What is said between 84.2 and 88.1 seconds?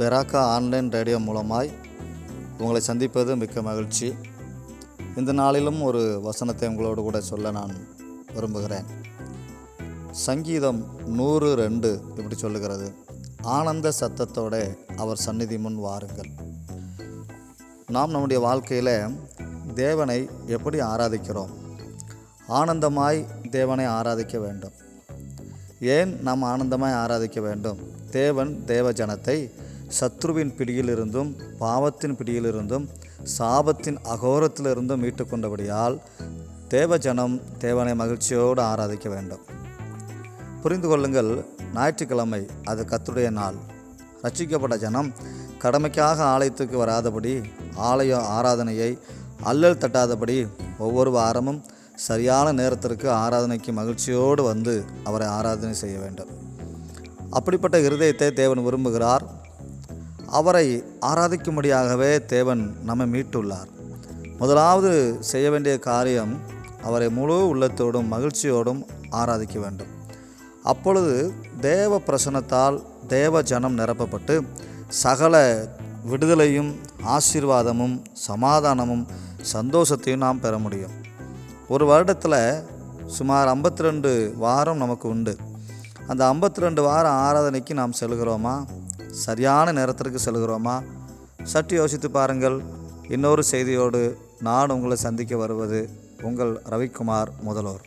வாரம் நமக்கு உண்டு. அந்த 52 ரெண்டு வாரம் ஆராதனைக்கு நாம்